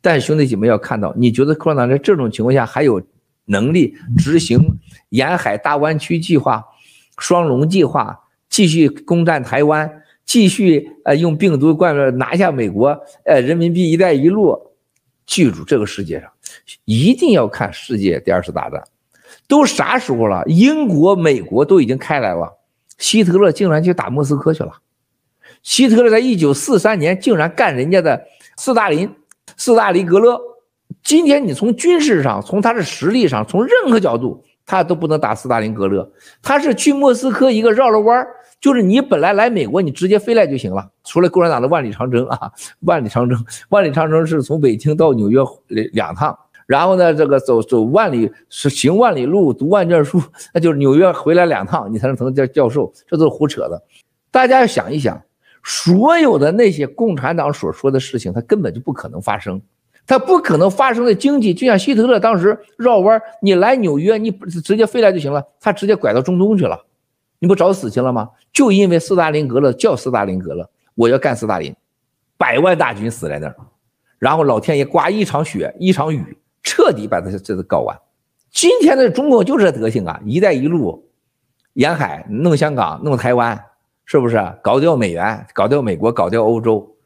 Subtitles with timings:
[0.00, 3.02] 但兄弟姐妹要看到，你觉得共产党在这种情况下还有
[3.46, 4.58] 能力执行
[5.08, 6.64] 沿海大湾区计划、
[7.18, 12.88] 双龙计划，继续攻占台湾，继续呃用病毒灌入拿下美国，
[13.24, 14.56] 呃人民币一带一路，
[15.26, 16.30] 记住这个世界上
[16.84, 18.82] 一定要看世界第二次大战，
[19.48, 20.44] 都啥时候了？
[20.46, 22.58] 英国、美国都已经开来了，
[22.98, 24.72] 希特勒竟然去打莫斯科去了。
[25.62, 28.22] 希特勒在一九四三年竟然干人家的
[28.56, 29.10] 斯大林。
[29.58, 30.40] 斯大林格勒，
[31.02, 36.10] 今天你从军事上，从他的实力上，从任何角度，他都不能打斯大林格勒。
[36.40, 38.28] 他是去莫斯科一个绕了弯儿，
[38.60, 40.88] 就是你本来来美国，你直接飞来就行了。
[41.04, 43.36] 除了共产党的万里长征啊，万里长征，
[43.68, 50.22] 万里长征是从北京到纽约两两趟，然后呢，这个走走万里是行万里路，读万卷书，
[50.54, 53.82] 那就是纽约回来两趟，你才能成叫教授，这都是胡扯的。
[54.30, 55.20] 大家要想一想。
[55.70, 59.60] 所有的那些共产党所说的事情，它根本就不可能发生，
[60.06, 66.86] 它不可能发生的经济，就像希特勒当时绕弯，你来纽约，你直接飞来就行了，他直接拐到中东去了，
[67.38, 68.30] 你不找死去了吗？
[68.50, 71.76] 就因为斯大林格勒叫斯大林格勒，我要干斯大林，
[72.38, 73.54] 百万大军死在那儿，
[74.18, 77.94] 然后老天爷刮一场雪一场雨，彻底把他这个搞完。
[78.50, 81.10] 今天的中国就这德行啊，一带一路，
[81.74, 83.62] 沿海弄香港，弄台湾。
[84.10, 86.96] 是不是啊搞掉美元，搞掉美国，搞掉欧洲？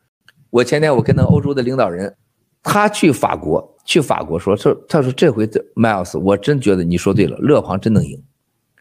[0.51, 2.15] 我前天我跟那欧洲的领导人，
[2.63, 8.23] 他去法国，去法国说说，他说这回这 Miles，我真觉得你说对了，勒庞真能赢。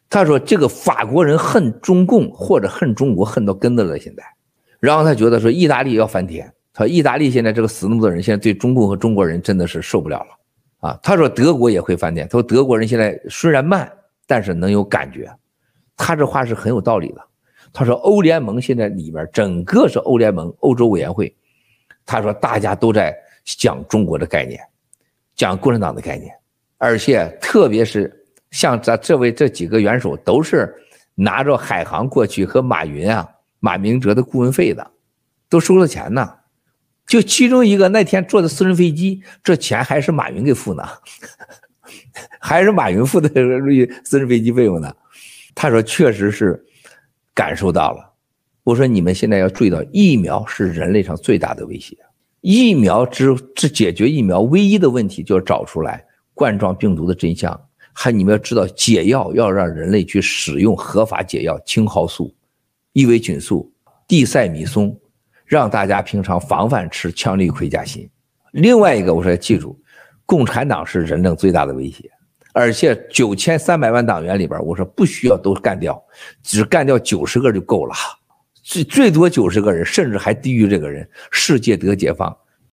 [0.08, 4.22] 他说这个法国人恨中共或者恨中国恨到根子了现在，
[4.80, 11.00] 然后他觉得说意大利要翻天，他说意大利现在这个死那么多人，现在对中共和中国人真的是受不了了啊。
[11.02, 13.92] 他说德国也会翻天，他说德国人现在虽然慢，
[14.28, 15.28] 但是能有感觉。
[15.98, 17.22] 他这话是很有道理的。
[17.74, 21.34] 他说：“欧联盟现在里边整个是欧联盟、欧洲委员会。
[22.06, 24.60] 他说大家都在讲中国的概念，
[25.36, 26.34] 讲共产党的概念，
[26.78, 30.76] 而且特别是像咱这位这几个元首都是
[31.16, 33.26] 拿着海航过去和马云啊、
[33.62, 34.92] 马明哲的顾问费的，
[35.48, 36.30] 都收了钱呢。
[37.08, 40.84] 就其中一个那天坐的私人飞机，这钱还是马云给付呢，
[42.42, 43.30] 还是马云付的
[44.04, 44.94] 私人飞机费用呢。
[45.56, 46.62] 他说确实是。”
[47.34, 48.14] 感受到了，
[48.64, 51.98] 我说你们现在要注意到，疫苗是人类上最大的威胁。
[52.42, 56.04] 疫苗之之解决疫苗唯一的问题，就是找出来
[56.34, 57.60] 冠状病毒的真相。
[57.94, 62.34] 还你们要知道，解药要让人类去使用合法解药，青蒿素、
[62.94, 63.72] 伊维菌素、
[64.08, 64.98] 地塞米松，
[65.46, 68.10] 让大家平常防范吃羟氯喹甲辛。
[68.54, 69.80] 另外一个，我说要记住，
[70.26, 72.10] 共产党是人类最大的威胁。
[72.54, 76.02] 而且九千三百万党员里边，我说不需要都干掉，
[76.44, 77.96] 只干掉九十个就够了，
[78.62, 82.36] 最最多九十个人，甚至还低于这个人，世界得解放，